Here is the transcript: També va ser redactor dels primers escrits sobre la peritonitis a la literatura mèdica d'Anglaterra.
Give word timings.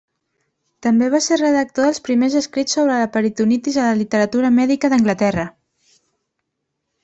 També 0.85 1.09
va 1.15 1.19
ser 1.25 1.37
redactor 1.41 1.85
dels 1.87 1.99
primers 2.07 2.39
escrits 2.41 2.77
sobre 2.79 2.97
la 3.03 3.11
peritonitis 3.17 3.79
a 3.83 3.87
la 3.91 4.01
literatura 4.03 4.53
mèdica 4.59 4.93
d'Anglaterra. 4.95 5.49